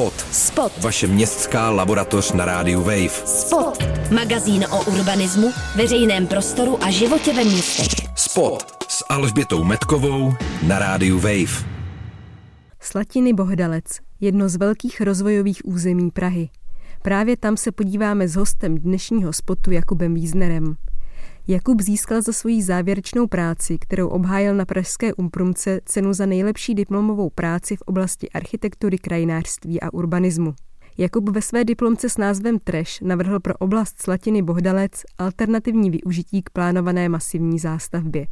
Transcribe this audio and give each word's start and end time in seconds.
Spot. 0.00 0.20
Spot. 0.32 0.72
Vaše 0.82 1.06
městská 1.06 1.70
laboratoř 1.70 2.32
na 2.32 2.44
rádiu 2.44 2.80
Wave. 2.80 3.08
Spot. 3.08 3.84
Magazín 4.10 4.64
o 4.70 4.84
urbanismu, 4.84 5.52
veřejném 5.76 6.26
prostoru 6.26 6.84
a 6.84 6.90
životě 6.90 7.32
ve 7.32 7.44
městech. 7.44 8.08
Spot 8.16 8.84
s 8.88 9.04
Alžbětou 9.08 9.64
Metkovou 9.64 10.32
na 10.66 10.78
rádiu 10.78 11.18
Wave. 11.18 11.66
Slatiny 12.80 13.32
Bohdalec, 13.32 13.84
jedno 14.20 14.48
z 14.48 14.56
velkých 14.56 15.00
rozvojových 15.00 15.60
území 15.64 16.10
Prahy. 16.10 16.48
Právě 17.02 17.36
tam 17.36 17.56
se 17.56 17.72
podíváme 17.72 18.28
s 18.28 18.36
hostem 18.36 18.78
dnešního 18.78 19.32
spotu 19.32 19.70
Jakubem 19.70 20.14
Víznerem. 20.14 20.76
Jakub 21.50 21.80
získal 21.80 22.22
za 22.22 22.32
svoji 22.32 22.62
závěrečnou 22.62 23.26
práci, 23.26 23.78
kterou 23.78 24.08
obhájil 24.08 24.54
na 24.54 24.64
Pražské 24.64 25.14
umprumce 25.14 25.80
cenu 25.84 26.12
za 26.12 26.26
nejlepší 26.26 26.74
diplomovou 26.74 27.30
práci 27.30 27.76
v 27.76 27.82
oblasti 27.82 28.30
architektury, 28.30 28.98
krajinářství 28.98 29.80
a 29.80 29.92
urbanismu. 29.92 30.54
Jakub 30.98 31.28
ve 31.28 31.42
své 31.42 31.64
diplomce 31.64 32.08
s 32.08 32.18
názvem 32.18 32.58
Treš 32.58 33.00
navrhl 33.00 33.40
pro 33.40 33.54
oblast 33.54 34.02
Slatiny 34.02 34.42
Bohdalec 34.42 34.92
alternativní 35.18 35.90
využití 35.90 36.42
k 36.42 36.50
plánované 36.50 37.08
masivní 37.08 37.58
zástavbě. 37.58 38.26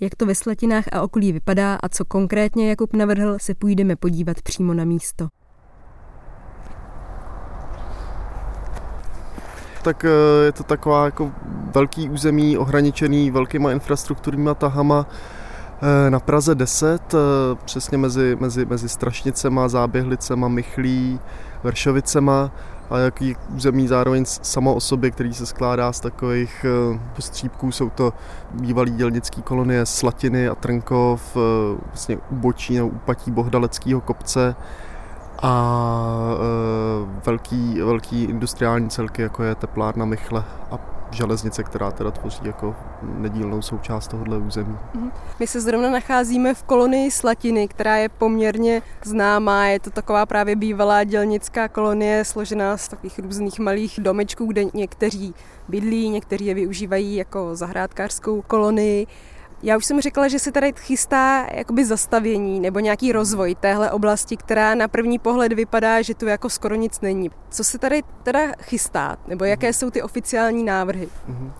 Jak 0.00 0.14
to 0.14 0.26
ve 0.26 0.34
Slatinách 0.34 0.84
a 0.92 1.02
okolí 1.02 1.32
vypadá 1.32 1.74
a 1.74 1.88
co 1.88 2.04
konkrétně 2.04 2.68
Jakub 2.68 2.92
navrhl, 2.92 3.36
se 3.40 3.54
půjdeme 3.54 3.96
podívat 3.96 4.42
přímo 4.42 4.74
na 4.74 4.84
místo. 4.84 5.28
Tak 9.86 10.04
eh, 10.04 10.44
je 10.44 10.52
to 10.52 10.62
taková 10.62 11.04
jako 11.04 11.32
velký 11.74 12.10
území 12.10 12.58
ohraničený 12.58 13.30
velkýma 13.30 13.72
infrastrukturníma 13.72 14.54
tahama 14.54 15.06
eh, 15.06 16.10
na 16.10 16.20
Praze 16.20 16.54
10, 16.54 17.14
eh, 17.14 17.18
přesně 17.64 17.98
mezi, 17.98 18.36
mezi, 18.40 18.66
mezi 18.66 18.88
Strašnicema, 18.88 19.68
Záběhlicema, 19.68 20.48
Mychlí, 20.48 21.20
Vršovicema 21.62 22.50
a 22.90 22.98
jaký 22.98 23.36
území 23.54 23.88
zároveň 23.88 24.24
samo 24.26 24.74
o 24.74 24.80
sobě, 24.80 25.10
který 25.10 25.34
se 25.34 25.46
skládá 25.46 25.92
z 25.92 26.00
takových 26.00 26.66
postřípků. 27.16 27.72
Jsou 27.72 27.90
to 27.90 28.12
bývalý 28.52 28.90
dělnický 28.90 29.42
kolonie 29.42 29.86
Slatiny 29.86 30.48
a 30.48 30.54
Trnkov, 30.54 31.36
vlastně 31.86 32.18
ubočí 32.30 32.74
nebo 32.74 32.88
úpatí 32.88 33.30
Bohdaleckého 33.30 34.00
kopce, 34.00 34.54
a 35.42 36.30
e, 36.34 37.20
velký, 37.26 37.80
velký 37.80 38.24
industriální 38.24 38.90
celky, 38.90 39.22
jako 39.22 39.42
je 39.42 39.54
teplárna 39.54 40.04
Michle 40.04 40.44
a 40.70 40.96
železnice, 41.10 41.62
která 41.62 41.90
teda 41.90 42.10
tvoří 42.10 42.40
jako 42.42 42.76
nedílnou 43.02 43.62
součást 43.62 44.08
tohohle 44.08 44.38
území. 44.38 44.78
Mhm. 44.94 45.12
My 45.40 45.46
se 45.46 45.60
zrovna 45.60 45.90
nacházíme 45.90 46.54
v 46.54 46.62
kolonii 46.62 47.10
Slatiny, 47.10 47.68
která 47.68 47.96
je 47.96 48.08
poměrně 48.08 48.82
známá. 49.04 49.66
Je 49.66 49.80
to 49.80 49.90
taková 49.90 50.26
právě 50.26 50.56
bývalá 50.56 51.04
dělnická 51.04 51.68
kolonie 51.68 52.24
složená 52.24 52.76
z 52.76 52.88
takových 52.88 53.18
různých 53.18 53.58
malých 53.58 54.00
domečků, 54.02 54.46
kde 54.46 54.64
někteří 54.74 55.34
bydlí, 55.68 56.08
někteří 56.08 56.46
je 56.46 56.54
využívají 56.54 57.16
jako 57.16 57.56
zahrádkářskou 57.56 58.42
kolonii. 58.42 59.06
Já 59.62 59.76
už 59.76 59.84
jsem 59.84 60.00
řekla, 60.00 60.28
že 60.28 60.38
se 60.38 60.52
tady 60.52 60.72
chystá 60.76 61.46
jakoby 61.52 61.84
zastavění 61.84 62.60
nebo 62.60 62.78
nějaký 62.78 63.12
rozvoj 63.12 63.54
téhle 63.54 63.90
oblasti, 63.90 64.36
která 64.36 64.74
na 64.74 64.88
první 64.88 65.18
pohled 65.18 65.52
vypadá, 65.52 66.02
že 66.02 66.14
tu 66.14 66.26
jako 66.26 66.50
skoro 66.50 66.74
nic 66.74 67.00
není. 67.00 67.30
Co 67.50 67.64
se 67.64 67.78
tady 67.78 68.02
teda 68.22 68.40
chystá, 68.62 69.16
nebo 69.26 69.44
jaké 69.44 69.72
jsou 69.72 69.90
ty 69.90 70.02
oficiální 70.02 70.64
návrhy? 70.64 71.08
Mm-hmm. 71.30 71.50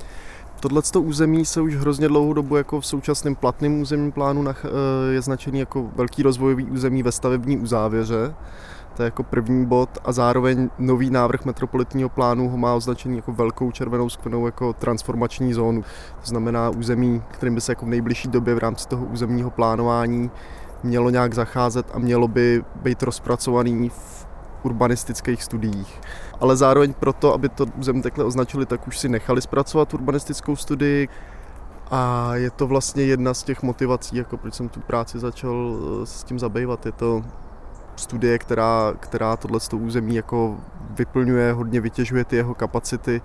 Tohle 0.60 0.82
území 0.98 1.44
se 1.44 1.60
už 1.60 1.74
hrozně 1.74 2.08
dlouhou 2.08 2.32
dobu 2.32 2.56
jako 2.56 2.80
v 2.80 2.86
současném 2.86 3.34
platném 3.34 3.80
územním 3.80 4.12
plánu 4.12 4.48
eh, 4.48 4.54
je 5.12 5.22
značený 5.22 5.58
jako 5.58 5.90
velký 5.96 6.22
rozvojový 6.22 6.64
území 6.64 7.02
ve 7.02 7.12
stavební 7.12 7.58
uzávěře. 7.58 8.34
To 8.96 9.02
je 9.02 9.04
jako 9.04 9.22
první 9.22 9.66
bod 9.66 9.98
a 10.04 10.12
zároveň 10.12 10.70
nový 10.78 11.10
návrh 11.10 11.44
metropolitního 11.44 12.08
plánu 12.08 12.48
ho 12.48 12.56
má 12.56 12.74
označený 12.74 13.16
jako 13.16 13.32
velkou 13.32 13.70
červenou 13.70 14.08
skvrnou 14.08 14.46
jako 14.46 14.72
transformační 14.72 15.52
zónu. 15.52 15.82
To 16.20 16.26
znamená 16.26 16.70
území, 16.70 17.22
kterým 17.30 17.54
by 17.54 17.60
se 17.60 17.72
jako 17.72 17.86
v 17.86 17.88
nejbližší 17.88 18.28
době 18.28 18.54
v 18.54 18.58
rámci 18.58 18.88
toho 18.88 19.06
územního 19.06 19.50
plánování 19.50 20.30
mělo 20.82 21.10
nějak 21.10 21.34
zacházet 21.34 21.86
a 21.94 21.98
mělo 21.98 22.28
by 22.28 22.64
být 22.82 23.02
rozpracovaný 23.02 23.88
v 23.88 24.26
urbanistických 24.62 25.42
studiích. 25.42 26.00
Ale 26.40 26.56
zároveň 26.56 26.92
proto, 26.92 27.34
aby 27.34 27.48
to 27.48 27.66
území 27.78 28.02
takhle 28.02 28.24
označili, 28.24 28.66
tak 28.66 28.88
už 28.88 28.98
si 28.98 29.08
nechali 29.08 29.42
zpracovat 29.42 29.94
urbanistickou 29.94 30.56
studii, 30.56 31.08
a 31.90 32.30
je 32.34 32.50
to 32.50 32.66
vlastně 32.66 33.02
jedna 33.02 33.34
z 33.34 33.42
těch 33.42 33.62
motivací, 33.62 34.16
jako 34.16 34.36
proč 34.36 34.54
jsem 34.54 34.68
tu 34.68 34.80
práci 34.80 35.18
začal 35.18 35.76
eh, 36.02 36.06
s 36.06 36.24
tím 36.24 36.38
zabývat. 36.38 36.86
Je 36.86 36.92
to 36.92 37.24
studie, 37.96 38.38
která, 38.38 38.94
která 39.00 39.36
tohle 39.36 39.60
území 39.72 40.14
jako 40.14 40.56
vyplňuje, 40.90 41.52
hodně 41.52 41.80
vytěžuje 41.80 42.24
ty 42.24 42.36
jeho 42.36 42.54
kapacity. 42.54 43.22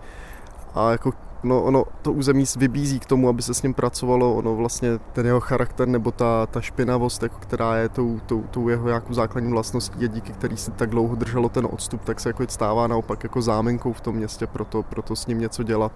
A 0.75 0.91
jako 0.91 1.13
no, 1.43 1.63
ono 1.63 1.83
to 2.01 2.13
území 2.13 2.45
vybízí 2.57 2.99
k 2.99 3.05
tomu, 3.05 3.29
aby 3.29 3.41
se 3.41 3.53
s 3.53 3.61
ním 3.61 3.73
pracovalo, 3.73 4.35
ono 4.35 4.55
vlastně 4.55 4.89
ten 5.13 5.25
jeho 5.25 5.39
charakter 5.39 5.87
nebo 5.87 6.11
ta, 6.11 6.45
ta 6.45 6.61
špinavost, 6.61 7.23
jako, 7.23 7.37
která 7.39 7.77
je 7.77 7.89
tou, 7.89 8.19
tou, 8.25 8.43
tou 8.51 8.69
jeho 8.69 8.87
nějakou 8.87 9.13
základní 9.13 9.51
vlastností 9.51 10.05
a 10.05 10.07
díky 10.07 10.33
který 10.33 10.57
si 10.57 10.71
tak 10.71 10.89
dlouho 10.89 11.15
drželo 11.15 11.49
ten 11.49 11.67
odstup, 11.71 12.03
tak 12.03 12.19
se 12.19 12.29
jako 12.29 12.43
stává 12.47 12.87
naopak 12.87 13.23
jako 13.23 13.41
zámenkou 13.41 13.93
v 13.93 14.01
tom 14.01 14.15
městě, 14.15 14.47
proto, 14.47 14.83
proto 14.83 15.15
s 15.15 15.27
ním 15.27 15.39
něco 15.39 15.63
dělat 15.63 15.91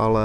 ale 0.00 0.22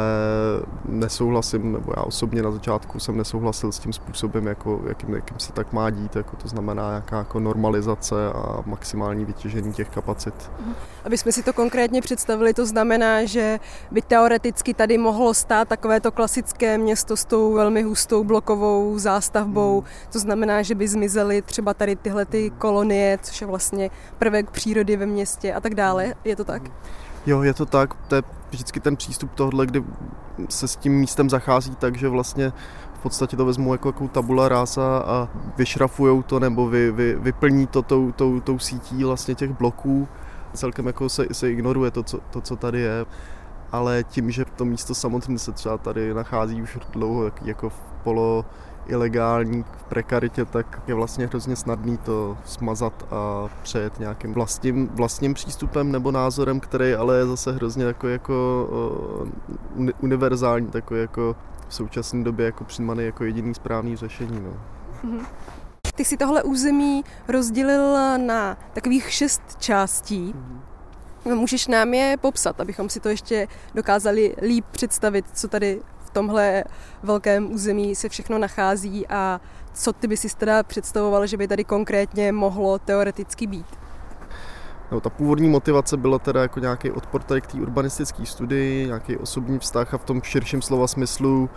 nesouhlasím, 0.86 1.72
nebo 1.72 1.94
já 1.97 2.03
osobně 2.03 2.41
na 2.41 2.52
začátku 2.52 3.00
jsem 3.00 3.18
nesouhlasil 3.18 3.72
s 3.72 3.80
tím 3.80 3.94
způsobem, 3.94 4.47
jako, 4.47 4.81
jakým, 4.88 5.13
jakým 5.13 5.40
se 5.40 5.53
tak 5.53 5.74
má 5.74 5.90
dít, 5.90 6.16
jako 6.16 6.36
to 6.36 6.47
znamená 6.47 6.90
nějaká 6.90 7.18
jako 7.18 7.40
normalizace 7.40 8.16
a 8.34 8.63
maximální 8.66 9.25
vytěžení 9.25 9.74
těch 9.74 9.90
kapacit. 9.90 10.52
Aby 11.06 11.18
jsme 11.18 11.31
si 11.31 11.44
to 11.44 11.53
konkrétně 11.53 12.02
představili, 12.02 12.53
to 12.53 12.66
znamená, 12.66 13.25
že 13.25 13.59
by 13.91 14.02
teoreticky 14.02 14.74
tady 14.74 14.97
mohlo 14.97 15.34
stát 15.34 15.68
takové 15.68 16.00
to 16.00 16.12
klasické 16.12 16.78
město 16.78 17.18
s 17.18 17.25
tou 17.25 17.53
velmi 17.53 17.81
hustou 17.81 18.24
blokovou 18.24 19.00
zástavbou, 19.00 19.81
hmm. 19.81 19.90
to 20.12 20.19
znamená, 20.19 20.62
že 20.62 20.75
by 20.75 20.88
zmizely 20.88 21.42
třeba 21.42 21.74
tady 21.74 21.96
tyhle 21.96 22.25
ty 22.25 22.50
kolonie, 22.57 23.19
což 23.22 23.42
je 23.42 23.47
vlastně 23.47 23.90
prvek 24.18 24.52
přírody 24.52 24.97
ve 24.97 25.06
městě 25.06 25.53
a 25.53 25.59
tak 25.59 25.75
dále. 25.75 26.13
Je 26.24 26.36
to 26.36 26.44
tak? 26.44 26.62
Jo, 27.25 27.42
je 27.42 27.53
to 27.53 27.66
tak. 27.66 27.94
To 28.07 28.16
je 28.16 28.24
vždycky 28.55 28.79
ten 28.79 28.95
přístup 28.95 29.31
tohle, 29.35 29.66
kdy 29.66 29.83
se 30.49 30.67
s 30.67 30.75
tím 30.75 30.93
místem 30.93 31.29
zachází 31.29 31.75
tak, 31.75 31.97
že 31.97 32.09
vlastně 32.09 32.53
v 32.93 32.99
podstatě 33.03 33.38
to 33.38 33.45
vezmou 33.45 33.71
jako, 33.71 33.88
jako 33.88 34.07
tabula 34.07 34.49
rása 34.49 34.97
a 34.97 35.29
vyšrafujou 35.57 36.23
to 36.23 36.39
nebo 36.39 36.67
vy, 36.67 36.91
vy, 36.91 37.15
vyplní 37.15 37.67
to 37.67 37.81
tou, 37.81 38.11
tou, 38.11 38.39
tou 38.39 38.59
sítí 38.59 39.03
vlastně 39.03 39.35
těch 39.35 39.51
bloků. 39.51 40.07
Celkem 40.53 40.88
jako 40.88 41.09
se, 41.09 41.25
se 41.31 41.51
ignoruje 41.51 41.91
to 41.91 42.03
co, 42.03 42.19
to, 42.31 42.41
co 42.41 42.55
tady 42.55 42.81
je 42.81 43.05
ale 43.71 44.03
tím, 44.03 44.31
že 44.31 44.45
to 44.45 44.65
místo 44.65 44.95
samotné 44.95 45.39
se 45.39 45.51
třeba 45.51 45.77
tady 45.77 46.13
nachází 46.13 46.61
už 46.61 46.77
dlouho 46.91 47.31
jako 47.45 47.69
v 47.69 47.79
polo 48.03 48.45
ilegální 48.88 49.66
v 49.78 49.84
prekaritě, 49.84 50.46
tak 50.46 50.81
je 50.88 50.96
vlastně 50.96 51.28
hrozně 51.28 51.56
snadný 51.56 51.97
to 51.97 52.38
smazat 52.46 53.06
a 53.12 53.50
přejet 53.63 54.00
nějakým 54.00 54.34
vlastním, 54.34 54.88
vlastním 54.88 55.34
přístupem 55.34 55.91
nebo 55.91 56.12
názorem, 56.12 56.59
který 56.59 56.94
ale 56.94 57.18
je 57.18 57.25
zase 57.25 57.51
hrozně 57.51 57.85
jako, 57.85 58.07
jako 58.07 58.68
uh, 59.75 59.90
univerzální, 60.00 60.68
takový 60.68 61.00
jako 61.00 61.35
v 61.68 61.74
současné 61.75 62.24
době 62.24 62.45
jako 62.45 62.63
přijímaný 62.63 63.06
jako 63.06 63.24
jediný 63.24 63.53
správný 63.53 63.95
řešení. 63.95 64.40
No. 64.44 64.53
Mm-hmm. 65.06 65.25
Ty 65.95 66.06
si 66.06 66.18
tohle 66.18 66.44
území 66.44 67.03
rozdělil 67.28 68.18
na 68.18 68.57
takových 68.74 69.12
šest 69.12 69.41
částí. 69.59 70.34
Mm-hmm. 70.34 71.35
Můžeš 71.35 71.68
nám 71.68 71.94
je 71.94 72.18
popsat, 72.22 72.62
abychom 72.62 72.90
si 72.90 73.00
to 73.00 73.09
ještě 73.09 73.47
dokázali 73.75 74.35
líp 74.41 74.66
představit, 74.72 75.25
co 75.34 75.47
tady 75.47 75.81
tomhle 76.15 76.63
velkém 77.03 77.51
území 77.51 77.95
se 77.95 78.09
všechno 78.09 78.37
nachází 78.37 79.07
a 79.07 79.41
co 79.73 79.93
ty 79.93 80.07
by 80.07 80.17
si 80.17 80.37
teda 80.37 80.63
představoval, 80.63 81.27
že 81.27 81.37
by 81.37 81.47
tady 81.47 81.63
konkrétně 81.63 82.31
mohlo 82.31 82.79
teoreticky 82.79 83.47
být? 83.47 83.65
No, 84.91 85.01
ta 85.01 85.09
původní 85.09 85.50
motivace 85.50 85.97
byla 85.97 86.19
teda 86.19 86.41
jako 86.41 86.59
nějaký 86.59 86.91
odpor 86.91 87.23
tady 87.23 87.41
k 87.41 87.47
té 87.47 87.57
urbanistické 87.57 88.25
studii, 88.25 88.88
nějaký 88.88 89.17
osobní 89.17 89.59
vztah 89.59 89.94
a 89.94 89.97
v 89.97 90.03
tom 90.03 90.21
širším 90.21 90.62
slova 90.62 90.88
smyslu 90.88 91.50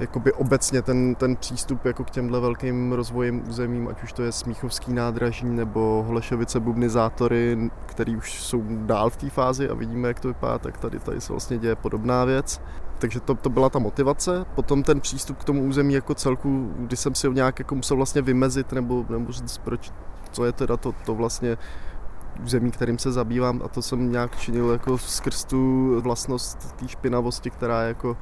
jakoby 0.00 0.32
obecně 0.32 0.82
ten, 0.82 1.14
ten 1.14 1.36
přístup 1.36 1.84
jako 1.84 2.04
k 2.04 2.10
těmhle 2.10 2.40
velkým 2.40 2.92
rozvojem 2.92 3.48
územím, 3.48 3.88
ať 3.88 4.02
už 4.02 4.12
to 4.12 4.22
je 4.22 4.32
Smíchovský 4.32 4.92
nádraží 4.92 5.46
nebo 5.46 6.04
Holešovice 6.06 6.60
bubnizátory, 6.60 7.70
který 7.86 8.16
už 8.16 8.42
jsou 8.42 8.62
dál 8.68 9.10
v 9.10 9.16
té 9.16 9.30
fázi 9.30 9.68
a 9.68 9.74
vidíme, 9.74 10.08
jak 10.08 10.20
to 10.20 10.28
vypadá, 10.28 10.58
tak 10.58 10.78
tady, 10.78 10.98
tady 10.98 11.20
se 11.20 11.32
vlastně 11.32 11.58
děje 11.58 11.76
podobná 11.76 12.24
věc. 12.24 12.60
Takže 12.98 13.20
to, 13.20 13.34
to 13.34 13.50
byla 13.50 13.70
ta 13.70 13.78
motivace. 13.78 14.44
Potom 14.54 14.82
ten 14.82 15.00
přístup 15.00 15.38
k 15.38 15.44
tomu 15.44 15.64
území 15.64 15.94
jako 15.94 16.14
celku, 16.14 16.72
kdy 16.76 16.96
jsem 16.96 17.14
si 17.14 17.26
ho 17.26 17.32
nějak 17.32 17.58
jako 17.58 17.74
musel 17.74 17.96
vlastně 17.96 18.22
vymezit 18.22 18.72
nebo, 18.72 19.06
nebo 19.08 19.32
říct, 19.32 19.58
proč, 19.58 19.92
co 20.32 20.44
je 20.44 20.52
teda 20.52 20.76
to, 20.76 20.92
to 21.06 21.14
vlastně 21.14 21.58
území, 22.44 22.70
kterým 22.70 22.98
se 22.98 23.12
zabývám 23.12 23.60
a 23.64 23.68
to 23.68 23.82
jsem 23.82 24.12
nějak 24.12 24.36
činil 24.36 24.70
jako 24.70 24.98
skrz 24.98 25.44
tu 25.44 25.92
vlastnost 26.00 26.72
té 26.72 26.88
špinavosti, 26.88 27.50
která 27.50 27.82
je 27.82 27.88
jako 27.88 28.16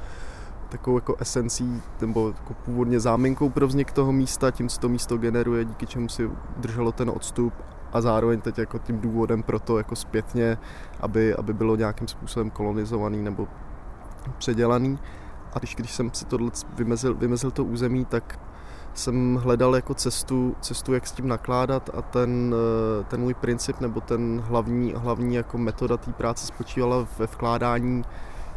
takovou 0.69 0.97
jako 0.97 1.17
esencí 1.19 1.83
nebo 2.01 2.29
jako 2.29 2.55
původně 2.55 3.01
záminkou 3.01 3.51
pro 3.51 3.67
vznik 3.67 3.93
toho 3.93 4.13
místa, 4.13 4.51
tím, 4.51 4.69
co 4.69 4.81
to 4.81 4.89
místo 4.89 5.19
generuje, 5.19 5.65
díky 5.65 5.87
čemu 5.87 6.09
si 6.09 6.31
drželo 6.57 6.93
ten 6.93 7.11
odstup 7.11 7.55
a 7.93 8.01
zároveň 8.01 8.41
teď 8.41 8.59
jako 8.59 8.79
tím 8.79 9.01
důvodem 9.01 9.43
pro 9.43 9.59
to 9.59 9.79
jako 9.79 9.97
zpětně, 9.97 10.59
aby, 11.01 11.35
aby 11.35 11.53
bylo 11.53 11.77
nějakým 11.77 12.09
způsobem 12.09 12.51
kolonizovaný 12.51 13.23
nebo 13.23 13.49
předělaný. 14.39 14.99
A 15.53 15.59
když, 15.59 15.75
když 15.75 15.93
jsem 15.93 16.11
si 16.13 16.25
tohle 16.25 16.51
vymezil, 16.77 17.15
vymezil 17.15 17.51
to 17.51 17.65
území, 17.65 18.05
tak 18.05 18.39
jsem 18.95 19.35
hledal 19.35 19.75
jako 19.75 19.95
cestu, 19.95 20.57
cestu, 20.61 20.95
jak 20.95 21.07
s 21.07 21.13
tím 21.13 21.29
nakládat 21.29 21.91
a 21.95 22.03
ten, 22.03 22.55
eh, 23.01 23.05
ten 23.05 23.21
můj 23.21 23.35
princip 23.35 23.81
nebo 23.81 24.01
ten 24.01 24.43
hlavní, 24.47 24.93
hlavní 24.97 25.35
jako 25.35 25.59
metoda 25.59 25.97
té 25.97 26.13
práce 26.13 26.47
spočívala 26.47 27.07
ve 27.19 27.27
vkládání 27.27 28.05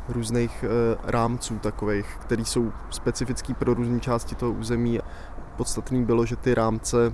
různých 0.09 0.63
eh, 0.63 0.98
rámců 1.04 1.59
takových, 1.59 2.18
které 2.21 2.45
jsou 2.45 2.71
specifický 2.89 3.54
pro 3.54 3.74
různé 3.74 4.00
části 4.00 4.36
toho 4.36 4.51
území. 4.51 5.00
Podstatný 5.57 6.06
bylo, 6.06 6.25
že 6.25 6.36
ty 6.36 6.54
rámce 6.54 7.13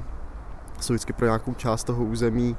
jsou 0.79 0.93
vždycky 0.93 1.13
pro 1.13 1.25
nějakou 1.25 1.53
část 1.53 1.83
toho 1.83 2.03
území 2.03 2.57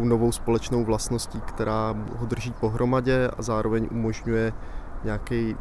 takovou 0.00 0.08
novou 0.08 0.32
společnou 0.32 0.84
vlastností, 0.84 1.40
která 1.40 1.94
ho 2.16 2.26
drží 2.26 2.52
pohromadě 2.52 3.30
a 3.38 3.42
zároveň 3.42 3.88
umožňuje 3.90 4.52
nějaký 5.04 5.56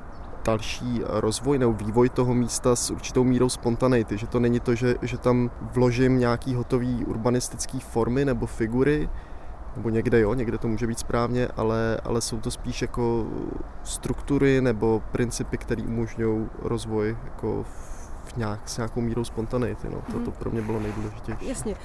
další 0.46 1.02
rozvoj 1.06 1.60
nebo 1.60 1.74
vývoj 1.74 2.10
toho 2.10 2.34
místa 2.34 2.76
s 2.76 2.92
určitou 2.92 3.24
mírou 3.24 3.50
spontaneity, 3.50 4.18
že 4.18 4.28
to 4.28 4.40
není 4.40 4.60
to, 4.60 4.76
že, 4.76 4.96
že 5.02 5.18
tam 5.18 5.52
vložím 5.62 6.20
nějaký 6.20 6.56
hotový 6.56 7.06
urbanistický 7.06 7.80
formy 7.80 8.26
nebo 8.26 8.46
figury, 8.46 9.10
nebo 9.76 9.90
někde 9.90 10.20
jo, 10.20 10.34
někde 10.34 10.58
to 10.58 10.68
může 10.68 10.88
být 10.88 11.00
správně, 11.00 11.48
ale, 11.58 11.98
ale 12.04 12.22
jsou 12.22 12.40
to 12.40 12.52
spíš 12.52 12.82
jako 12.82 13.28
struktury 13.84 14.62
nebo 14.62 15.04
principy, 15.12 15.58
které 15.58 15.84
umožňují 15.84 16.50
rozvoj 16.62 17.18
jako 17.24 17.66
v 18.24 18.38
nějak, 18.38 18.70
s 18.70 18.78
nějakou 18.78 19.02
mírou 19.02 19.24
spontaneity. 19.24 19.88
No. 19.90 20.02
To, 20.02 20.14
to 20.14 20.20
mhm. 20.20 20.32
pro 20.32 20.52
mě 20.52 20.62
bylo 20.62 20.80
nejdůležitější. 20.80 21.48
Jasně 21.48 21.76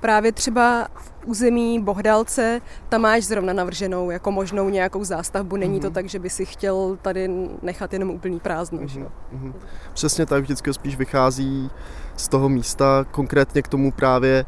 právě 0.00 0.32
třeba 0.32 0.88
v 0.94 1.12
území 1.24 1.82
Bohdalce, 1.82 2.60
tam 2.88 3.00
máš 3.00 3.24
zrovna 3.24 3.52
navrženou 3.52 4.10
jako 4.10 4.32
možnou 4.32 4.68
nějakou 4.68 5.04
zástavbu. 5.04 5.56
Není 5.56 5.78
mm-hmm. 5.78 5.82
to 5.82 5.86
mhm. 5.86 5.94
tak, 5.94 6.08
že 6.08 6.18
by 6.18 6.30
si 6.30 6.44
chtěl 6.46 6.98
tady 7.02 7.30
nechat 7.62 7.92
jenom 7.92 8.10
úplný 8.10 8.40
prázdno. 8.40 8.80
Mm-hmm. 8.80 9.08
Mm-hmm. 9.34 9.52
Přesně 9.92 10.26
tak, 10.26 10.42
vždycky 10.42 10.74
spíš 10.74 10.96
vychází 10.96 11.70
z 12.16 12.28
toho 12.28 12.48
místa, 12.48 13.06
konkrétně 13.10 13.62
k 13.62 13.68
tomu 13.68 13.92
právě 13.92 14.44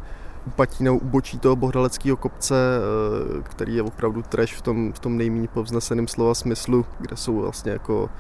upatí 0.49 0.85
nebo 0.85 0.99
ubočí 0.99 1.39
toho 1.39 1.57
bohdaleckého 1.57 2.17
kopce, 2.17 2.55
eh, 2.57 3.43
který 3.43 3.75
je 3.77 3.83
opravdu 3.83 4.23
trash 4.23 4.55
v 4.55 4.63
tom, 4.63 4.93
v 4.93 4.99
tom 4.99 5.17
nejméně 5.17 5.49
povzneseném 5.49 6.09
slova 6.09 6.35
smyslu, 6.35 6.87
kde 7.01 7.17
jsou 7.17 7.41
vlastně 7.41 7.73
jako 7.73 8.11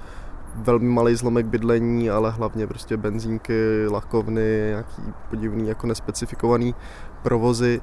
velmi 0.54 0.88
malý 0.88 1.14
zlomek 1.14 1.46
bydlení, 1.46 2.10
ale 2.10 2.30
hlavně 2.30 2.66
prostě 2.66 2.96
benzínky, 2.96 3.86
lakovny, 3.90 4.66
nějaký 4.68 5.02
podivný 5.30 5.68
jako 5.68 5.86
nespecifikovaný 5.86 6.74
provozy, 7.22 7.80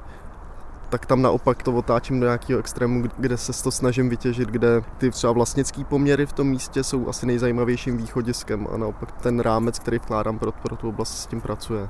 tak 0.88 1.06
tam 1.06 1.22
naopak 1.22 1.62
to 1.62 1.72
otáčím 1.72 2.20
do 2.20 2.26
nějakého 2.26 2.60
extrému, 2.60 3.04
kde 3.18 3.36
se 3.36 3.62
to 3.62 3.70
snažím 3.70 4.08
vytěžit, 4.08 4.48
kde 4.48 4.82
ty 4.98 5.10
třeba 5.10 5.32
vlastnické 5.32 5.84
poměry 5.84 6.26
v 6.26 6.32
tom 6.32 6.46
místě 6.46 6.84
jsou 6.84 7.08
asi 7.08 7.26
nejzajímavějším 7.26 7.96
východiskem 7.96 8.68
a 8.74 8.76
naopak 8.76 9.12
ten 9.12 9.40
rámec, 9.40 9.78
který 9.78 9.98
vkládám 9.98 10.38
pro, 10.38 10.52
pro 10.52 10.76
tu 10.76 10.88
oblast, 10.88 11.18
s 11.18 11.26
tím 11.26 11.40
pracuje. 11.40 11.88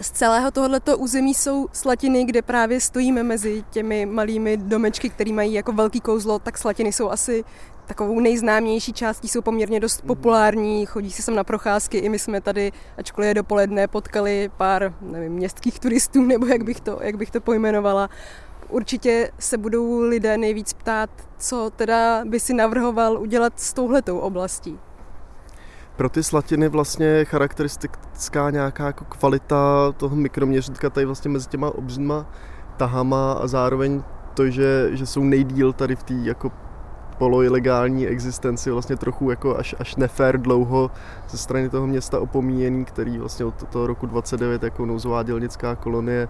Z 0.00 0.10
celého 0.10 0.50
tohoto 0.50 0.98
území 0.98 1.34
jsou 1.34 1.68
slatiny, 1.72 2.24
kde 2.24 2.42
právě 2.42 2.80
stojíme 2.80 3.22
mezi 3.22 3.64
těmi 3.70 4.06
malými 4.06 4.56
domečky, 4.56 5.10
které 5.10 5.32
mají 5.32 5.52
jako 5.52 5.72
velký 5.72 6.00
kouzlo, 6.00 6.38
tak 6.38 6.58
slatiny 6.58 6.92
jsou 6.92 7.10
asi 7.10 7.44
takovou 7.86 8.20
nejznámější 8.20 8.92
částí 8.92 9.28
jsou 9.28 9.42
poměrně 9.42 9.80
dost 9.80 10.00
populární, 10.00 10.86
chodí 10.86 11.10
se 11.12 11.22
sem 11.22 11.34
na 11.34 11.44
procházky, 11.44 11.98
i 11.98 12.08
my 12.08 12.18
jsme 12.18 12.40
tady, 12.40 12.72
ačkoliv 12.98 13.28
je 13.28 13.34
dopoledne, 13.34 13.88
potkali 13.88 14.50
pár 14.56 14.94
nevím, 15.00 15.32
městských 15.32 15.78
turistů, 15.78 16.22
nebo 16.22 16.46
jak 16.46 16.64
bych 16.64 16.80
to, 16.80 16.98
jak 17.02 17.16
bych 17.16 17.30
to 17.30 17.40
pojmenovala. 17.40 18.10
Určitě 18.68 19.30
se 19.38 19.58
budou 19.58 20.00
lidé 20.00 20.38
nejvíc 20.38 20.72
ptát, 20.72 21.10
co 21.38 21.70
teda 21.76 22.24
by 22.24 22.40
si 22.40 22.54
navrhoval 22.54 23.20
udělat 23.20 23.60
s 23.60 23.72
touhletou 23.72 24.18
oblastí. 24.18 24.78
Pro 25.96 26.08
ty 26.08 26.22
slatiny 26.22 26.68
vlastně 26.68 27.24
charakteristická 27.24 28.50
nějaká 28.50 28.86
jako 28.86 29.04
kvalita 29.04 29.92
toho 29.92 30.16
mikroměřitka 30.16 30.90
tady 30.90 31.06
vlastně 31.06 31.30
mezi 31.30 31.48
těma 31.48 31.70
obříma 31.70 32.26
tahama 32.76 33.32
a 33.32 33.46
zároveň 33.46 34.02
to, 34.34 34.50
že, 34.50 34.88
že 34.92 35.06
jsou 35.06 35.24
nejdíl 35.24 35.72
tady 35.72 35.96
v 35.96 36.02
té 36.02 36.14
jako 36.14 36.52
poloilegální 37.18 38.06
existenci 38.06 38.70
vlastně 38.70 38.96
trochu 38.96 39.30
jako 39.30 39.56
až, 39.56 39.74
až 39.78 39.96
nefér 39.96 40.40
dlouho 40.40 40.90
ze 41.28 41.38
strany 41.38 41.68
toho 41.68 41.86
města 41.86 42.20
opomíjený, 42.20 42.84
který 42.84 43.18
vlastně 43.18 43.44
od 43.44 43.68
toho 43.68 43.86
roku 43.86 44.06
29 44.06 44.62
jako 44.62 44.86
nouzová 44.86 45.22
dělnická 45.22 45.74
kolonie 45.74 46.28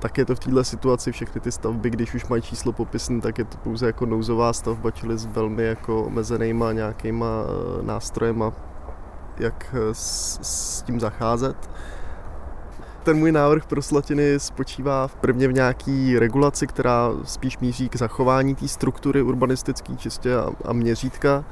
tak 0.00 0.18
je 0.18 0.24
to 0.24 0.34
v 0.34 0.38
této 0.38 0.64
situaci 0.64 1.12
všechny 1.12 1.40
ty 1.40 1.52
stavby, 1.52 1.90
když 1.90 2.14
už 2.14 2.26
mají 2.26 2.42
číslo 2.42 2.72
popisné, 2.72 3.20
tak 3.20 3.38
je 3.38 3.44
to 3.44 3.56
pouze 3.58 3.86
jako 3.86 4.06
nouzová 4.06 4.52
stavba, 4.52 4.90
čili 4.90 5.18
s 5.18 5.26
velmi 5.26 5.64
jako 5.64 6.04
omezenýma 6.04 6.72
nějakýma 6.72 7.26
eh, 7.26 7.82
nástrojema, 7.82 8.52
jak 9.38 9.74
eh, 9.74 9.94
s, 9.94 10.38
s 10.42 10.82
tím 10.82 11.00
zacházet. 11.00 11.70
Ten 13.02 13.16
můj 13.16 13.32
návrh 13.32 13.66
pro 13.66 13.82
Slatiny 13.82 14.40
spočívá 14.40 15.06
v 15.06 15.14
prvně 15.14 15.48
v 15.48 15.52
nějaký 15.52 16.18
regulaci, 16.18 16.66
která 16.66 17.10
spíš 17.24 17.58
míří 17.58 17.88
k 17.88 17.96
zachování 17.96 18.54
té 18.54 18.68
struktury 18.68 19.22
urbanistické 19.22 19.96
čistě 19.96 20.36
a, 20.36 20.50
a 20.64 20.72
měřítka. 20.72 21.44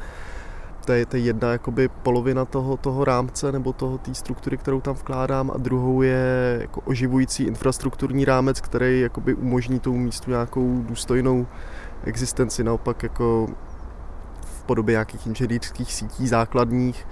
To 0.88 0.92
je, 0.92 1.06
to 1.06 1.16
je 1.16 1.22
jedna 1.22 1.52
jakoby 1.52 1.88
polovina 1.88 2.44
toho, 2.44 2.76
toho 2.76 3.04
rámce 3.04 3.52
nebo 3.52 3.72
toho 3.72 3.98
té 3.98 4.14
struktury, 4.14 4.56
kterou 4.56 4.80
tam 4.80 4.94
vkládám 4.94 5.50
a 5.50 5.56
druhou 5.58 6.02
je 6.02 6.58
jako 6.60 6.80
oživující 6.80 7.44
infrastrukturní 7.44 8.24
rámec, 8.24 8.60
který 8.60 9.00
jakoby 9.00 9.34
umožní 9.34 9.80
tomu 9.80 9.98
místu 9.98 10.30
nějakou 10.30 10.82
důstojnou 10.88 11.46
existenci, 12.04 12.64
naopak 12.64 13.02
jako 13.02 13.48
v 14.40 14.62
podobě 14.62 14.92
nějakých 14.92 15.26
inženýrských 15.26 15.94
sítí 15.94 16.28
základních, 16.28 17.06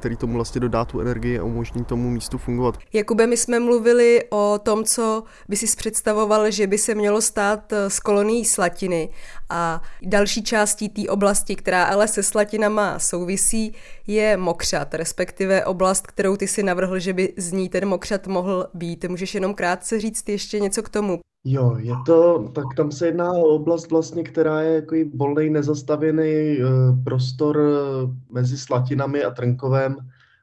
který 0.00 0.16
tomu 0.16 0.34
vlastně 0.34 0.60
dodá 0.60 0.84
tu 0.84 1.00
energii 1.00 1.38
a 1.38 1.44
umožní 1.44 1.84
tomu 1.84 2.10
místu 2.10 2.38
fungovat. 2.38 2.78
Jakube, 2.92 3.26
my 3.26 3.36
jsme 3.36 3.60
mluvili 3.60 4.24
o 4.30 4.60
tom, 4.62 4.84
co 4.84 5.22
by 5.48 5.56
si 5.56 5.76
představoval, 5.76 6.50
že 6.50 6.66
by 6.66 6.78
se 6.78 6.94
mělo 6.94 7.20
stát 7.20 7.72
eh, 7.72 7.76
kolonií 8.04 8.44
Slatiny 8.44 9.08
a 9.50 9.82
další 10.02 10.42
částí 10.42 10.88
té 10.88 11.08
oblasti, 11.08 11.56
která 11.56 11.84
ale 11.84 12.08
se 12.08 12.22
Slatinama 12.22 12.98
souvisí, 12.98 13.74
je 14.06 14.36
Mokřat, 14.36 14.94
respektive 14.94 15.64
oblast, 15.64 16.06
kterou 16.06 16.36
ty 16.36 16.48
si 16.48 16.62
navrhl, 16.62 16.98
že 16.98 17.12
by 17.12 17.32
z 17.36 17.52
ní 17.52 17.68
ten 17.68 17.88
Mokřat 17.88 18.26
mohl 18.26 18.68
být. 18.74 19.04
Můžeš 19.04 19.34
jenom 19.34 19.54
krátce 19.54 20.00
říct 20.00 20.28
ještě 20.28 20.60
něco 20.60 20.82
k 20.82 20.88
tomu? 20.88 21.20
Jo, 21.44 21.76
je 21.78 21.92
to, 22.06 22.48
tak 22.54 22.64
tam 22.76 22.92
se 22.92 23.06
jedná 23.06 23.32
o 23.32 23.40
oblast 23.42 23.90
vlastně, 23.90 24.22
která 24.22 24.60
je 24.60 24.74
jako 24.74 24.96
volný, 25.14 25.50
nezastavěný 25.50 26.58
uh, 26.58 27.04
prostor 27.04 27.56
uh, 27.56 28.10
mezi 28.30 28.58
Slatinami 28.58 29.24
a 29.24 29.30
Trnkovem 29.30 29.96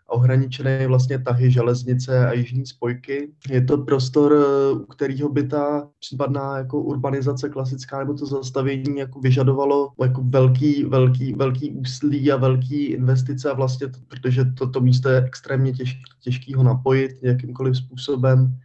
a 0.07 0.13
ohraničený 0.13 0.86
vlastně 0.88 1.19
tahy 1.19 1.51
železnice 1.51 2.27
a 2.27 2.33
jižní 2.33 2.65
spojky. 2.65 3.31
Je 3.50 3.62
to 3.62 3.77
prostor, 3.77 4.31
uh, 4.31 4.81
u 4.81 4.86
kterého 4.86 5.29
by 5.29 5.43
ta 5.43 5.88
případná 6.00 6.57
jako 6.57 6.81
urbanizace 6.81 7.50
klasická 7.50 8.00
nebo 8.00 8.13
to 8.13 8.25
zastavění 8.25 9.00
jako 9.00 9.19
vyžadovalo 9.19 9.91
jako 10.01 10.21
velký, 10.24 10.83
velký, 10.83 11.33
velký 11.33 11.71
úsilí 11.71 12.31
a 12.31 12.38
velký 12.38 12.83
investice 12.83 13.51
a 13.51 13.53
vlastně, 13.53 13.88
to, 13.88 14.00
protože 14.07 14.45
toto 14.45 14.71
to 14.71 14.81
místo 14.81 15.10
je 15.10 15.24
extrémně 15.24 15.74
těžký, 15.74 16.01
těžký 16.21 16.53
ho 16.53 16.63
napojit 16.63 17.12
jakýmkoliv 17.21 17.77
způsobem 17.77 18.57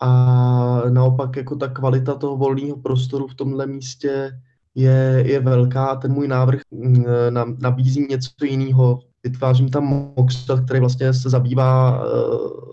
a 0.00 0.82
naopak 0.90 1.36
jako 1.36 1.56
ta 1.56 1.68
kvalita 1.68 2.14
toho 2.14 2.36
volného 2.36 2.76
prostoru 2.76 3.26
v 3.26 3.34
tomhle 3.34 3.66
místě 3.66 4.40
je, 4.74 5.22
je 5.26 5.40
velká. 5.40 5.96
Ten 5.96 6.12
můj 6.12 6.28
návrh 6.28 6.60
mm, 6.70 7.04
nabízí 7.58 8.06
něco 8.10 8.44
jiného. 8.44 9.00
Vytvářím 9.24 9.68
tam 9.68 10.12
Moxtat, 10.16 10.64
který 10.64 10.80
vlastně 10.80 11.14
se 11.14 11.30
zabývá 11.30 12.04
uh, 12.04 12.66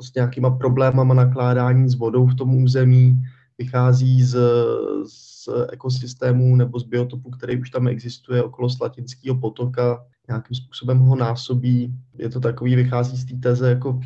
s 0.00 0.14
nějakýma 0.14 0.50
problémama 0.50 1.14
nakládání 1.14 1.88
s 1.88 1.94
vodou 1.94 2.26
v 2.26 2.34
tom 2.34 2.62
území, 2.62 3.22
vychází 3.58 4.22
z, 4.22 4.36
z 5.08 5.48
ekosystému 5.72 6.56
nebo 6.56 6.80
z 6.80 6.84
biotopu, 6.84 7.30
který 7.30 7.60
už 7.60 7.70
tam 7.70 7.88
existuje 7.88 8.42
okolo 8.42 8.70
Slatinského 8.70 9.38
potoka, 9.38 10.04
nějakým 10.28 10.56
způsobem 10.56 10.98
ho 10.98 11.16
násobí. 11.16 11.94
Je 12.18 12.28
to 12.28 12.40
takový, 12.40 12.76
vychází 12.76 13.16
z 13.16 13.24
té 13.24 13.34
teze 13.48 13.70
jako 13.70 14.00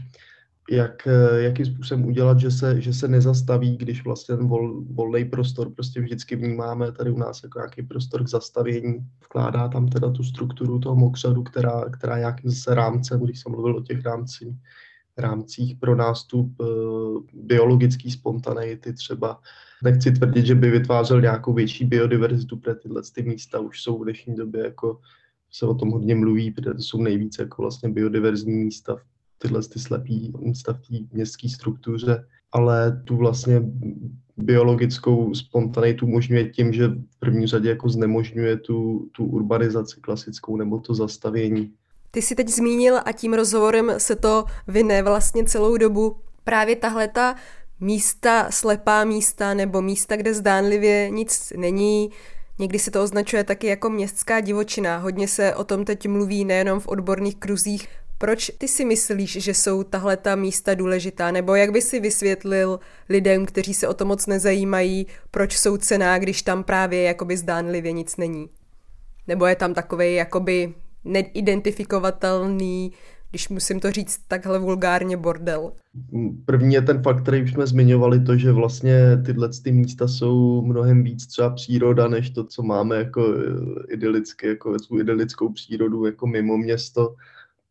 jak, 0.71 1.07
eh, 1.07 1.43
jakým 1.43 1.67
způsobem 1.67 2.05
udělat, 2.05 2.41
že 2.41 2.51
se, 2.51 2.81
že 2.81 2.93
se 2.93 3.09
nezastaví, 3.09 3.77
když 3.77 4.05
vlastně 4.05 4.37
ten 4.37 4.49
vol, 4.49 4.83
volný 4.85 5.25
prostor 5.25 5.71
prostě 5.71 6.01
vždycky 6.01 6.37
vnímáme 6.37 6.93
tady 6.93 7.11
u 7.11 7.19
nás 7.19 7.43
jako 7.43 7.59
nějaký 7.59 7.83
prostor 7.83 8.25
k 8.25 8.29
zastavění. 8.29 9.07
Vkládá 9.25 9.69
tam 9.69 9.89
teda 9.89 10.11
tu 10.11 10.23
strukturu 10.23 10.79
toho 10.79 10.97
mokřadu, 10.97 11.43
která, 11.43 11.85
která 11.91 12.19
nějakým 12.19 12.51
zase 12.51 12.75
rámcem, 12.75 13.21
když 13.21 13.41
jsem 13.41 13.53
mluvil 13.53 13.77
o 13.77 13.83
těch 13.83 14.03
rámcích, 14.03 14.57
rámcích 15.17 15.77
pro 15.79 15.97
nástup 15.97 16.61
e, 16.61 16.65
biologický 17.35 18.11
spontaneity 18.11 18.93
třeba. 18.93 19.41
Nechci 19.83 20.13
tvrdit, 20.13 20.47
že 20.47 20.55
by 20.55 20.71
vytvářel 20.71 21.21
nějakou 21.21 21.53
větší 21.53 21.85
biodiverzitu, 21.85 22.57
protože 22.57 22.75
tyhle 22.75 23.03
ty 23.15 23.23
místa 23.23 23.61
už 23.61 23.83
jsou 23.83 23.99
v 23.99 24.05
dnešní 24.05 24.35
době 24.35 24.65
jako 24.65 25.01
se 25.51 25.67
o 25.67 25.75
tom 25.75 25.91
hodně 25.91 26.15
mluví, 26.15 26.51
protože 26.51 26.75
to 26.75 26.83
jsou 26.83 27.03
nejvíce 27.03 27.43
jako 27.43 27.63
vlastně 27.63 27.89
biodiverzní 27.89 28.65
místa 28.65 28.97
v 28.97 29.14
tyhle 29.45 29.63
ty 29.63 29.79
slepý 29.79 30.33
místa 30.39 30.73
v 30.73 30.79
té 30.79 31.15
městské 31.15 31.49
struktuře, 31.49 32.25
ale 32.53 33.03
tu 33.05 33.17
vlastně 33.17 33.63
biologickou 34.37 35.35
spontanitu 35.35 36.07
umožňuje 36.07 36.51
tím, 36.51 36.73
že 36.73 36.89
v 36.89 37.19
první 37.19 37.47
řadě 37.47 37.69
jako 37.69 37.89
znemožňuje 37.89 38.57
tu, 38.57 39.09
tu 39.13 39.25
urbanizaci 39.25 40.01
klasickou 40.01 40.57
nebo 40.57 40.79
to 40.79 40.95
zastavění. 40.95 41.73
Ty 42.11 42.23
si 42.23 42.35
teď 42.35 42.49
zmínil 42.49 43.01
a 43.05 43.13
tím 43.13 43.35
rozhovorem 43.35 43.93
se 43.99 44.17
to 44.17 44.45
vyne 44.69 45.03
vlastně 45.03 45.45
celou 45.45 45.77
dobu. 45.77 46.17
Právě 46.45 46.77
tahle 46.77 47.09
ta 47.09 47.35
místa, 47.81 48.51
slepá 48.51 49.05
místa 49.05 49.55
nebo 49.55 49.83
místa, 49.83 50.17
kde 50.17 50.35
zdánlivě 50.35 51.11
nic 51.11 51.53
není, 51.57 52.11
Někdy 52.59 52.79
se 52.79 52.91
to 52.91 53.03
označuje 53.03 53.45
taky 53.45 53.67
jako 53.67 53.91
městská 53.91 54.41
divočina. 54.41 54.99
Hodně 54.99 55.29
se 55.29 55.55
o 55.55 55.65
tom 55.65 55.85
teď 55.85 56.09
mluví 56.09 56.45
nejenom 56.45 56.81
v 56.81 56.89
odborných 56.89 57.37
kruzích. 57.37 57.89
Proč 58.19 58.51
ty 58.59 58.69
si 58.69 58.85
myslíš, 58.85 59.33
že 59.33 59.55
jsou 59.55 59.83
tahle 59.83 60.17
ta 60.17 60.35
místa 60.35 60.75
důležitá? 60.75 61.31
Nebo 61.31 61.55
jak 61.55 61.71
by 61.71 61.83
si 61.83 62.01
vysvětlil 62.01 62.81
lidem, 63.09 63.47
kteří 63.47 63.75
se 63.75 63.89
o 63.89 63.95
to 63.95 64.05
moc 64.05 64.27
nezajímají, 64.27 65.07
proč 65.31 65.59
jsou 65.59 65.77
cená, 65.77 66.19
když 66.19 66.43
tam 66.43 66.65
právě 66.65 67.03
jakoby 67.03 67.37
zdánlivě 67.37 67.93
nic 67.93 68.17
není? 68.17 68.49
Nebo 69.29 69.47
je 69.47 69.57
tam 69.57 69.75
takový 69.75 70.15
jakoby 70.15 70.75
neidentifikovatelný, 71.05 72.93
když 73.31 73.49
musím 73.49 73.81
to 73.81 73.91
říct 73.91 74.21
takhle 74.29 74.59
vulgárně, 74.59 75.17
bordel? 75.17 75.73
První 76.47 76.75
je 76.75 76.83
ten 76.83 77.03
fakt, 77.03 77.23
který 77.23 77.43
už 77.43 77.53
jsme 77.53 77.67
zmiňovali, 77.67 78.21
to, 78.21 78.37
že 78.37 78.53
vlastně 78.53 79.23
tyhle 79.27 79.49
ty 79.65 79.73
místa 79.73 80.09
jsou 80.09 80.63
mnohem 80.63 81.03
víc 81.03 81.27
třeba 81.27 81.51
příroda, 81.51 82.09
než 82.09 82.31
to, 82.31 82.45
co 82.45 82.63
máme 82.63 82.97
jako 82.97 83.35
eh, 83.35 83.93
idylické, 83.93 84.49
jako 84.49 84.79
svou 84.79 84.99
idylickou 84.99 85.53
přírodu 85.53 86.05
jako 86.07 86.27
mimo 86.27 86.57
město. 86.57 87.15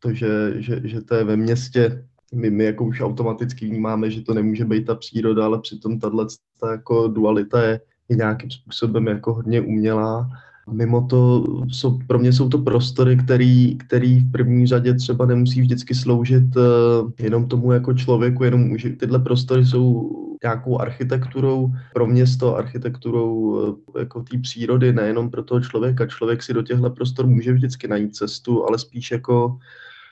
To, 0.03 0.13
že, 0.13 0.62
že, 0.62 0.81
že 0.83 1.01
to 1.01 1.15
je 1.15 1.24
ve 1.24 1.38
městě, 1.38 2.05
my, 2.33 2.50
my 2.50 2.63
jako 2.63 2.86
už 2.86 3.01
automaticky 3.01 3.65
vnímáme, 3.65 4.12
že 4.12 4.22
to 4.22 4.33
nemůže 4.33 4.65
být 4.65 4.86
ta 4.86 4.95
příroda, 4.95 5.45
ale 5.45 5.62
přitom 5.62 6.00
tahle 6.00 6.25
ta 6.60 6.72
jako 6.72 7.07
dualita 7.07 7.63
je, 7.63 7.81
je 8.10 8.15
nějakým 8.15 8.51
způsobem 8.51 9.07
jako 9.07 9.33
hodně 9.33 9.62
umělá 9.62 10.29
Mimo 10.72 11.01
to, 11.01 11.43
jsou, 11.67 12.00
pro 12.07 12.19
mě 12.19 12.33
jsou 12.33 12.50
to 12.50 12.57
prostory, 12.57 13.17
který, 13.17 13.77
který 13.77 14.19
v 14.19 14.31
první 14.31 14.67
řadě 14.67 14.93
třeba 14.93 15.25
nemusí 15.25 15.62
vždycky 15.62 15.95
sloužit 15.95 16.55
uh, 16.55 17.12
jenom 17.19 17.48
tomu 17.48 17.72
jako 17.72 17.93
člověku, 17.93 18.43
jenom 18.43 18.72
už 18.72 18.88
tyhle 19.00 19.19
prostory 19.19 19.65
jsou 19.65 20.12
nějakou 20.43 20.81
architekturou 20.81 21.72
pro 21.93 22.07
město, 22.07 22.57
architekturou 22.57 23.36
uh, 23.36 23.75
jako 24.00 24.24
té 24.24 24.38
přírody, 24.38 24.93
nejenom 24.93 25.29
pro 25.29 25.43
toho 25.43 25.62
člověka. 25.62 26.07
Člověk 26.07 26.43
si 26.43 26.53
do 26.53 26.62
těchto 26.62 26.89
prostor 26.89 27.27
může 27.27 27.53
vždycky 27.53 27.88
najít 27.88 28.15
cestu, 28.15 28.67
ale 28.67 28.79
spíš 28.79 29.12
jako 29.12 29.57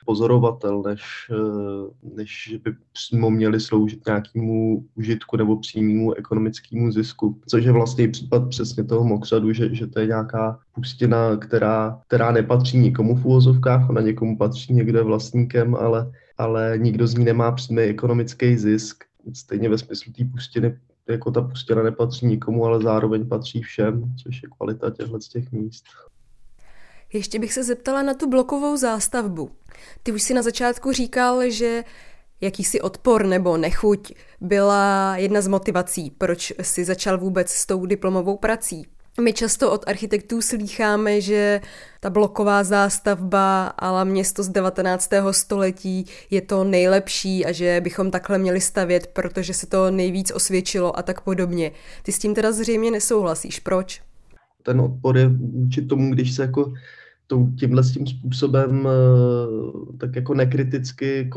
pozorovatel, 0.04 0.82
než, 0.82 1.02
eh, 1.30 2.10
než 2.16 2.58
by 2.64 2.74
přímo 2.92 3.30
měli 3.30 3.60
sloužit 3.60 4.06
nějakému 4.06 4.84
užitku 4.94 5.36
nebo 5.36 5.56
přímému 5.56 6.12
ekonomickému 6.12 6.92
zisku. 6.92 7.40
Což 7.46 7.64
je 7.64 7.72
vlastně 7.72 8.08
případ 8.08 8.48
přesně 8.48 8.84
toho 8.84 9.04
Moksadu, 9.04 9.52
že, 9.52 9.74
že 9.74 9.86
to 9.86 10.00
je 10.00 10.06
nějaká 10.06 10.58
pustina, 10.72 11.36
která, 11.36 12.00
která 12.06 12.32
nepatří 12.32 12.78
nikomu 12.78 13.16
v 13.16 13.24
úvozovkách, 13.24 13.90
ona 13.90 14.00
někomu 14.00 14.38
patří 14.38 14.74
někde 14.74 15.02
vlastníkem, 15.02 15.74
ale, 15.74 16.12
ale 16.38 16.74
nikdo 16.76 17.06
z 17.06 17.14
ní 17.14 17.24
nemá 17.24 17.52
přímý 17.52 17.82
ekonomický 17.82 18.56
zisk. 18.56 19.04
Stejně 19.32 19.68
ve 19.68 19.78
smyslu 19.78 20.12
té 20.12 20.24
pustiny 20.24 20.78
jako 21.08 21.30
ta 21.30 21.42
pustina 21.42 21.82
nepatří 21.82 22.26
nikomu, 22.26 22.64
ale 22.64 22.82
zároveň 22.82 23.28
patří 23.28 23.62
všem, 23.62 24.14
což 24.22 24.42
je 24.42 24.48
kvalita 24.56 24.90
těchto 24.90 25.18
těch 25.18 25.52
míst. 25.52 25.84
Ještě 27.12 27.38
bych 27.38 27.52
se 27.52 27.64
zeptala 27.64 28.02
na 28.02 28.14
tu 28.14 28.28
blokovou 28.28 28.76
zástavbu. 28.76 29.50
Ty 30.02 30.12
už 30.12 30.22
si 30.22 30.34
na 30.34 30.42
začátku 30.42 30.92
říkal, 30.92 31.50
že 31.50 31.84
jakýsi 32.40 32.80
odpor 32.80 33.26
nebo 33.26 33.56
nechuť 33.56 34.14
byla 34.40 35.16
jedna 35.16 35.40
z 35.40 35.48
motivací, 35.48 36.10
proč 36.18 36.52
si 36.62 36.84
začal 36.84 37.18
vůbec 37.18 37.50
s 37.50 37.66
tou 37.66 37.86
diplomovou 37.86 38.36
prací. 38.36 38.86
My 39.20 39.32
často 39.32 39.72
od 39.72 39.88
architektů 39.88 40.42
slýcháme, 40.42 41.20
že 41.20 41.60
ta 42.00 42.10
bloková 42.10 42.64
zástavba 42.64 43.66
ale 43.66 44.04
město 44.04 44.42
z 44.42 44.48
19. 44.48 45.10
století 45.30 46.06
je 46.30 46.40
to 46.40 46.64
nejlepší 46.64 47.46
a 47.46 47.52
že 47.52 47.80
bychom 47.80 48.10
takhle 48.10 48.38
měli 48.38 48.60
stavět, 48.60 49.06
protože 49.06 49.54
se 49.54 49.66
to 49.66 49.90
nejvíc 49.90 50.32
osvědčilo 50.34 50.98
a 50.98 51.02
tak 51.02 51.20
podobně. 51.20 51.72
Ty 52.02 52.12
s 52.12 52.18
tím 52.18 52.34
teda 52.34 52.52
zřejmě 52.52 52.90
nesouhlasíš. 52.90 53.60
Proč? 53.60 54.02
Ten 54.62 54.80
odpor 54.80 55.16
je 55.16 55.28
vůči 55.28 55.82
tomu, 55.82 56.14
když 56.14 56.34
se 56.34 56.42
jako 56.42 56.72
tímhle 57.58 57.82
tím 57.82 58.06
způsobem 58.06 58.88
eh, 58.88 59.96
tak 59.98 60.16
jako 60.16 60.34
nekriticky 60.34 61.30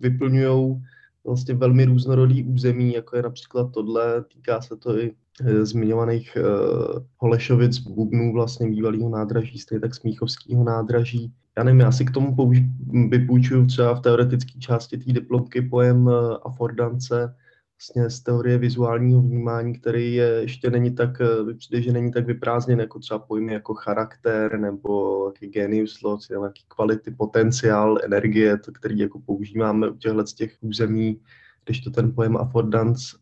vyplňují 0.00 0.82
vlastně 1.24 1.54
velmi 1.54 1.84
různorodý 1.84 2.44
území, 2.44 2.94
jako 2.94 3.16
je 3.16 3.22
například 3.22 3.72
tohle, 3.72 4.24
týká 4.34 4.60
se 4.60 4.76
to 4.76 4.98
i 4.98 5.12
eh, 5.40 5.66
zmiňovaných 5.66 6.36
uh, 6.40 7.02
Holešovic, 7.18 7.78
Bubnů, 7.78 8.32
vlastně 8.32 8.70
bývalého 8.70 9.08
nádraží, 9.08 9.58
stejně 9.58 9.80
tak 9.80 9.94
Smíchovského 9.94 10.64
nádraží. 10.64 11.32
Já 11.58 11.64
nevím, 11.64 11.80
já 11.80 11.92
si 11.92 12.04
k 12.04 12.10
tomu 12.10 12.34
použi- 12.34 13.08
vypůjčuju 13.08 13.66
třeba 13.66 13.94
v 13.94 14.00
teoretické 14.00 14.58
části 14.58 14.98
té 14.98 15.12
diplomky 15.12 15.62
pojem 15.62 16.06
uh, 16.06 16.12
afordance, 16.42 17.34
vlastně 17.78 18.10
z 18.10 18.20
teorie 18.20 18.58
vizuálního 18.58 19.22
vnímání, 19.22 19.78
který 19.78 20.14
je, 20.14 20.26
ještě 20.26 20.70
není 20.70 20.94
tak, 20.94 21.20
eh, 21.20 21.54
přijde, 21.54 21.82
že 21.82 21.92
není 21.92 22.12
tak 22.12 22.26
vyprázdněn 22.26 22.80
jako 22.80 22.98
třeba 22.98 23.18
pojmy 23.18 23.52
jako 23.52 23.74
charakter 23.74 24.58
nebo 24.58 25.26
jaký 25.26 25.46
genius 25.46 26.02
loci, 26.02 26.32
nebo 26.32 26.44
jaký 26.44 26.64
kvality, 26.68 27.10
potenciál, 27.10 27.98
energie, 28.04 28.58
to, 28.58 28.72
který 28.72 28.98
jako 28.98 29.20
používáme 29.20 29.88
u 29.88 29.96
těchto 29.96 30.26
z 30.26 30.34
těch 30.34 30.56
území, 30.60 31.20
když 31.64 31.80
to 31.80 31.90
ten 31.90 32.14
pojem 32.14 32.36
affordance 32.36 33.16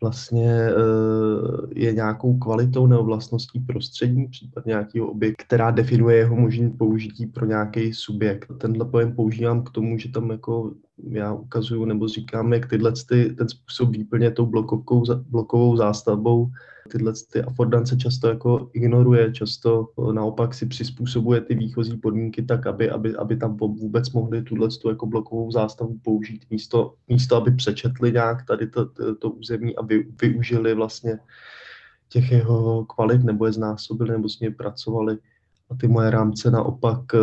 vlastně 0.00 0.50
eh, 0.50 0.74
je 1.74 1.92
nějakou 1.92 2.38
kvalitou 2.38 2.86
nebo 2.86 3.04
vlastností 3.04 3.60
prostředí, 3.60 4.26
případně 4.26 4.70
nějakého 4.70 5.06
objektu, 5.06 5.44
která 5.46 5.70
definuje 5.70 6.16
jeho 6.16 6.36
možný 6.36 6.70
použití 6.70 7.26
pro 7.26 7.46
nějaký 7.46 7.94
subjekt. 7.94 8.52
Tenhle 8.58 8.84
pojem 8.84 9.12
používám 9.12 9.62
k 9.62 9.70
tomu, 9.70 9.98
že 9.98 10.08
tam 10.08 10.30
jako 10.30 10.72
já 11.10 11.32
ukazuju 11.32 11.84
nebo 11.84 12.08
říkám, 12.08 12.52
jak 12.52 12.70
tyhle 12.70 12.92
ty, 13.08 13.34
ten 13.34 13.48
způsob 13.48 13.90
výplně 13.90 14.30
tou 14.30 14.46
blokovkou, 14.46 15.04
blokovou 15.30 15.76
zástavbou 15.76 16.50
tyhle 16.86 17.12
ty 17.32 17.42
afordance 17.42 17.96
často 17.96 18.28
jako 18.28 18.70
ignoruje, 18.72 19.32
často 19.32 19.88
naopak 20.12 20.54
si 20.54 20.66
přizpůsobuje 20.66 21.40
ty 21.40 21.54
výchozí 21.54 21.96
podmínky 21.96 22.42
tak, 22.42 22.66
aby, 22.66 22.90
aby, 22.90 23.16
aby 23.16 23.36
tam 23.36 23.56
vůbec 23.56 24.10
mohli 24.10 24.42
tuhle 24.42 24.68
tu 24.82 24.88
jako 24.88 25.06
blokovou 25.06 25.50
zástavu 25.50 25.98
použít 26.02 26.44
místo, 26.50 26.94
místo 27.08 27.36
aby 27.36 27.50
přečetli 27.50 28.12
nějak 28.12 28.46
tady 28.46 28.66
to, 28.66 28.86
to, 28.86 29.14
to 29.14 29.30
území 29.30 29.76
a 29.76 29.82
vy, 29.82 30.06
využili 30.22 30.74
vlastně 30.74 31.18
těch 32.08 32.32
jeho 32.32 32.84
kvalit 32.84 33.24
nebo 33.24 33.46
je 33.46 33.52
znásobili 33.52 34.10
nebo 34.10 34.28
s 34.28 34.40
ním 34.40 34.54
pracovali. 34.54 35.18
A 35.70 35.74
ty 35.74 35.88
moje 35.88 36.10
rámce 36.10 36.50
naopak 36.50 37.00
eh, 37.14 37.18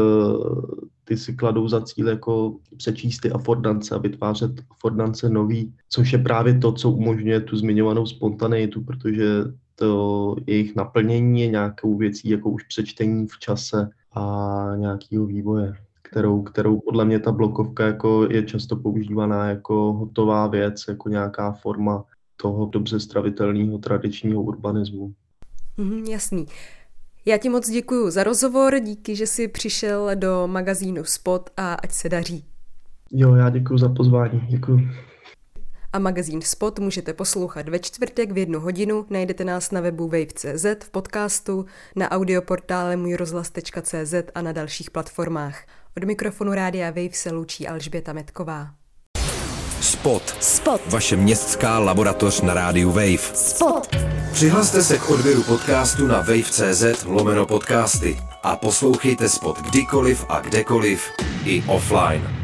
ty 1.04 1.18
si 1.18 1.34
kladou 1.34 1.68
za 1.68 1.82
cíl 1.82 2.08
jako 2.08 2.56
přečíst 2.78 3.20
ty 3.20 3.32
afordance 3.32 3.96
a 3.96 3.98
vytvářet 3.98 4.52
afordance 4.72 5.30
nový, 5.30 5.74
což 5.90 6.14
je 6.14 6.20
právě 6.20 6.60
to, 6.60 6.72
co 6.72 6.92
umožňuje 6.92 7.42
tu 7.42 7.58
zmiňovanou 7.58 8.06
spontaneitu, 8.06 8.82
protože 8.84 9.26
to 9.76 10.36
jejich 10.48 10.76
naplnění 10.76 11.42
je 11.42 11.48
nějakou 11.48 11.98
věcí 11.98 12.30
jako 12.30 12.50
už 12.50 12.64
přečtení 12.64 13.28
v 13.28 13.40
čase 13.40 13.90
a 14.16 14.72
nějakého 14.76 15.26
vývoje, 15.26 15.74
kterou, 16.02 16.42
kterou 16.42 16.80
podle 16.80 17.06
mě 17.06 17.20
ta 17.20 17.32
blokovka 17.32 17.86
jako 17.86 18.28
je 18.30 18.44
často 18.44 18.76
používaná 18.76 19.50
jako 19.50 19.94
hotová 19.94 20.48
věc, 20.48 20.86
jako 20.88 21.10
nějaká 21.10 21.52
forma 21.52 22.04
toho 22.38 22.66
dobře 22.66 23.00
stravitelného 23.00 23.78
tradičního 23.78 24.44
urbanismu. 24.44 25.14
Mm, 25.78 26.04
jasný. 26.04 26.46
Já 27.26 27.38
ti 27.38 27.50
moc 27.50 27.70
děkuji 27.70 28.12
za 28.12 28.24
rozhovor, 28.24 28.80
díky, 28.80 29.16
že 29.16 29.28
jsi 29.28 29.48
přišel 29.48 30.12
do 30.16 30.48
magazínu 30.48 31.04
Spot 31.04 31.50
a 31.58 31.74
ať 31.74 31.92
se 31.92 32.10
daří. 32.10 32.46
Jo, 33.12 33.36
já 33.36 33.50
děkuji 33.50 33.78
za 33.78 33.90
pozvání, 33.90 34.42
děkuji. 34.50 34.90
A 35.94 36.00
magazín 36.00 36.42
Spot 36.42 36.80
můžete 36.80 37.14
poslouchat 37.14 37.70
ve 37.70 37.80
čtvrtek 37.80 38.32
v 38.32 38.38
jednu 38.38 38.60
hodinu. 38.60 39.06
Najdete 39.10 39.46
nás 39.46 39.72
na 39.72 39.82
webu 39.82 40.08
wave.cz, 40.08 40.66
v 40.84 40.90
podcastu, 40.90 41.66
na 41.96 42.12
audioportále 42.12 42.96
můjrozhlas.cz 42.96 44.14
a 44.36 44.42
na 44.42 44.52
dalších 44.52 44.92
platformách. 44.92 45.66
Od 45.98 46.04
mikrofonu 46.04 46.54
Rádia 46.54 46.88
Wave 46.90 47.14
se 47.14 47.32
loučí 47.32 47.68
Alžběta 47.68 48.14
Metková. 48.14 48.83
Spot. 49.84 50.36
Spot. 50.40 50.82
Vaše 50.88 51.16
městská 51.16 51.80
laboratoř 51.80 52.42
na 52.42 52.54
rádiu 52.54 52.92
Wave. 52.92 53.36
Spot. 53.36 53.96
Přihlaste 54.34 54.84
se 54.84 54.98
k 54.98 55.10
odběru 55.10 55.44
podcastu 55.44 56.08
na 56.08 56.18
wave.cz 56.18 57.06
lomeno 57.06 57.46
podcasty 57.46 58.18
a 58.44 58.56
poslouchejte 58.56 59.30
Spot 59.30 59.62
kdykoliv 59.62 60.26
a 60.30 60.40
kdekoliv 60.40 61.04
i 61.46 61.64
offline. 61.68 62.43